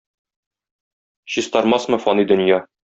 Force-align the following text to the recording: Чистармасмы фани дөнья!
Чистармасмы 1.37 2.05
фани 2.07 2.29
дөнья! 2.35 2.63